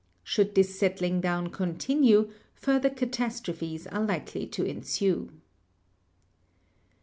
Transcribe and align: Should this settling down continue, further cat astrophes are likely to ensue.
Should 0.23 0.55
this 0.55 0.75
settling 0.79 1.21
down 1.21 1.49
continue, 1.51 2.31
further 2.55 2.89
cat 2.89 3.19
astrophes 3.19 3.85
are 3.93 4.03
likely 4.03 4.47
to 4.47 4.65
ensue. 4.65 5.29